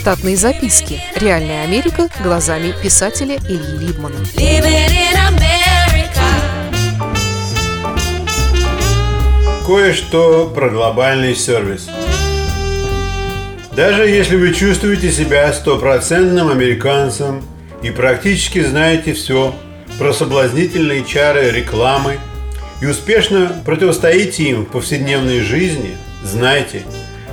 [0.00, 0.98] Штатные записки.
[1.14, 4.16] Реальная Америка глазами писателя Ильи Либмана.
[9.66, 11.86] Кое-что про глобальный сервис.
[13.76, 17.44] Даже если вы чувствуете себя стопроцентным американцем
[17.82, 19.54] и практически знаете все
[19.98, 22.18] про соблазнительные чары рекламы
[22.80, 25.94] и успешно противостоите им в повседневной жизни,
[26.24, 26.84] знайте,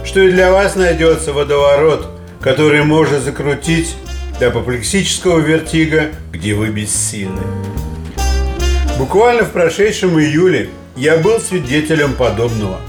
[0.04, 3.96] что и для вас найдется водоворот, который можно закрутить
[4.40, 7.42] до апоплексического вертига, где вы бессильны.
[8.98, 12.80] Буквально в прошедшем июле я был свидетелем подобного.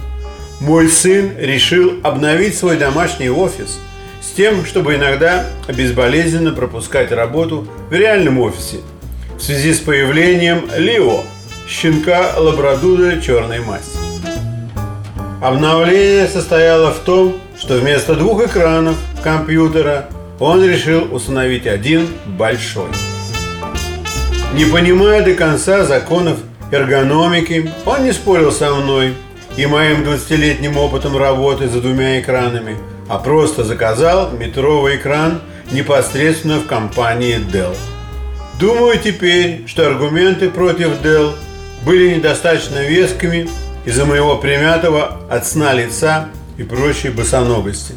[0.61, 3.79] Мой сын решил обновить свой домашний офис
[4.21, 8.79] с тем, чтобы иногда безболезненно пропускать работу в реальном офисе
[9.38, 11.23] в связи с появлением Лио,
[11.69, 13.99] щенка лабрадуда черной масти.
[15.41, 22.90] Обновление состояло в том, что вместо двух экранов компьютера он решил установить один большой.
[24.54, 26.38] Не понимая до конца законов
[26.70, 29.15] эргономики, он не спорил со мной
[29.56, 32.76] и моим 20-летним опытом работы за двумя экранами,
[33.09, 35.40] а просто заказал метровый экран
[35.72, 37.76] непосредственно в компании Dell.
[38.60, 41.34] Думаю теперь, что аргументы против Dell
[41.84, 43.48] были недостаточно вескими
[43.84, 46.28] из-за моего примятого от сна лица
[46.59, 47.95] и прочей босоногости.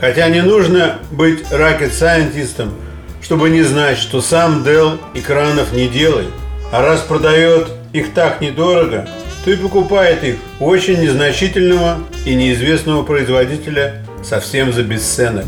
[0.00, 2.72] Хотя не нужно быть ракет-сайентистом,
[3.20, 6.30] чтобы не знать, что сам Dell экранов не делает,
[6.72, 9.08] а раз продает их так недорого,
[9.44, 15.46] то и покупает их у очень незначительного и неизвестного производителя совсем за бесценок.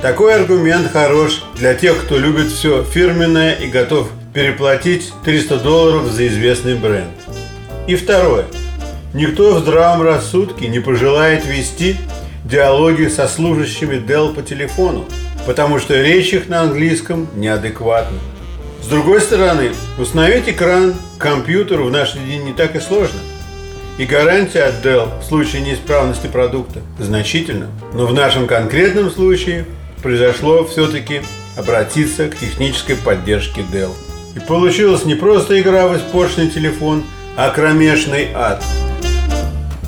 [0.00, 6.26] Такой аргумент хорош для тех, кто любит все фирменное и готов переплатить 300 долларов за
[6.26, 7.12] известный бренд.
[7.86, 8.46] И второе.
[9.14, 11.96] Никто в здравом рассудке не пожелает вести
[12.46, 15.04] диалоги со служащими Dell по телефону,
[15.46, 18.16] потому что речь их на английском неадекватна.
[18.82, 23.20] С другой стороны, установить экран компьютеру в наши дни не так и сложно.
[23.98, 27.68] И гарантия от Dell в случае неисправности продукта значительна.
[27.92, 29.66] Но в нашем конкретном случае
[30.02, 31.20] произошло все-таки
[31.58, 33.92] обратиться к технической поддержке Dell.
[34.34, 37.04] И получилась не просто игра в испорченный телефон,
[37.36, 38.64] а кромешный ад.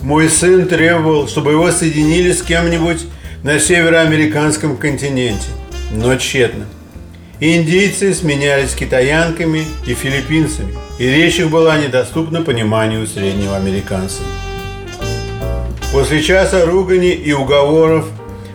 [0.04, 3.06] Мой сын требовал, чтобы его соединили с кем-нибудь
[3.42, 5.48] на североамериканском континенте,
[5.92, 6.66] но тщетно.
[7.41, 14.20] Индийцы сменялись китаянками и филиппинцами, и речь их была недоступна пониманию среднего американца.
[15.91, 18.06] После часа ругани и уговоров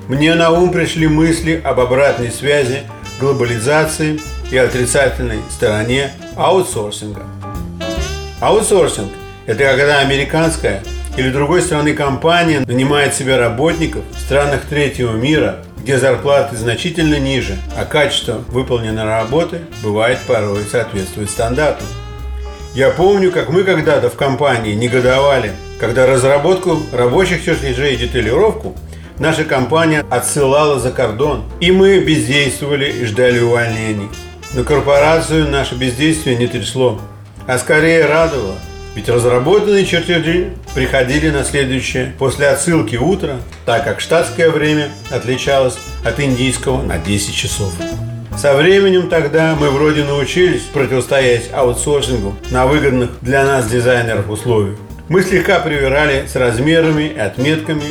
[0.08, 2.84] мне на ум пришли мысли об обратной связи,
[3.20, 4.20] глобализации
[4.52, 7.24] и отрицательной стороне аутсорсинга.
[8.40, 9.10] Аутсорсинг–
[9.48, 10.84] это когда американская
[11.20, 17.58] или другой страны компания нанимает себе работников в странах третьего мира, где зарплаты значительно ниже,
[17.78, 21.88] а качество выполненной работы бывает порой соответствует стандартам.
[22.74, 28.78] Я помню, как мы когда-то в компании негодовали, когда разработку рабочих чертежей и деталировку
[29.18, 34.08] наша компания отсылала за кордон, и мы бездействовали и ждали увольнений.
[34.54, 37.02] Но корпорацию наше бездействие не трясло,
[37.46, 38.56] а скорее радовало,
[38.96, 46.20] ведь разработанные чертежи приходили на следующее после отсылки утра, так как штатское время отличалось от
[46.20, 47.74] индийского на 10 часов.
[48.38, 54.78] Со временем тогда мы вроде научились противостоять аутсорсингу на выгодных для нас дизайнеров условиях.
[55.10, 57.84] Мы слегка привирали с размерами и отметками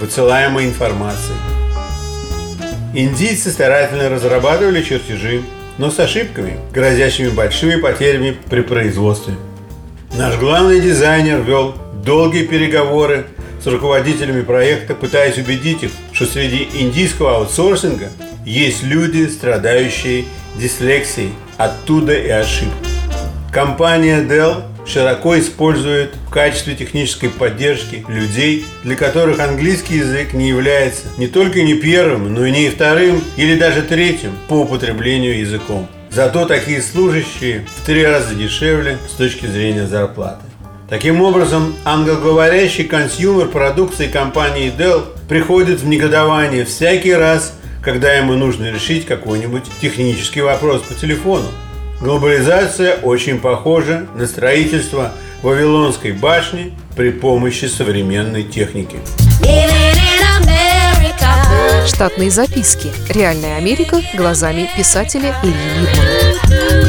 [0.00, 1.34] высылаемой информации.
[2.92, 5.42] Индийцы старательно разрабатывали чертежи,
[5.78, 9.34] но с ошибками, грозящими большими потерями при производстве.
[10.16, 13.26] Наш главный дизайнер вел долгие переговоры
[13.60, 18.10] с руководителями проекта, пытаясь убедить их, что среди индийского аутсорсинга
[18.46, 22.72] есть люди, страдающие дислексией, оттуда и ошибки.
[23.52, 31.08] Компания Dell широко использует в качестве технической поддержки людей, для которых английский язык не является
[31.18, 35.88] не только не первым, но и не вторым или даже третьим по употреблению языком.
[36.14, 40.44] Зато такие служащие в три раза дешевле с точки зрения зарплаты.
[40.88, 48.70] Таким образом, англоговорящий consumer продукции компании Dell приходит в негодование всякий раз, когда ему нужно
[48.70, 51.48] решить какой-нибудь технический вопрос по телефону.
[52.00, 55.10] Глобализация очень похожа на строительство
[55.42, 58.98] Вавилонской башни при помощи современной техники.
[61.86, 62.92] Штатные записки.
[63.10, 66.84] Реальная Америка глазами писателя Ильи Либмана.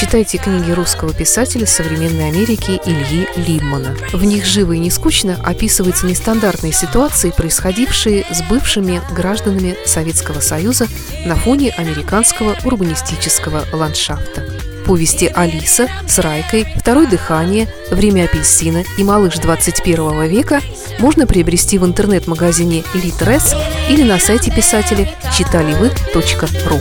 [0.00, 3.96] Читайте книги русского писателя современной Америки Ильи Либмана.
[4.12, 10.88] В них живо и не скучно описываются нестандартные ситуации, происходившие с бывшими гражданами Советского Союза
[11.24, 14.44] на фоне американского урбанистического ландшафта.
[14.86, 20.62] Повести «Алиса» с Райкой, «Второе дыхание», «Время апельсина» и «Малыш 21 века»
[20.98, 23.54] можно приобрести в интернет-магазине «Литрес»
[23.88, 26.80] или на сайте писателя читаливы.ру.